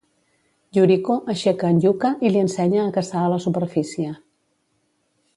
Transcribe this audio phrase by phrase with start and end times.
[0.77, 4.15] Yuriko aixeca en Yuka i li ensenya a caçar a la superfície.